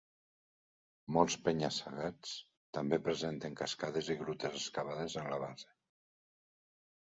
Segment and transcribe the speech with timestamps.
[1.17, 2.31] Molts penya-segats
[2.79, 5.71] també presenten cascades i grutes excavades en la base.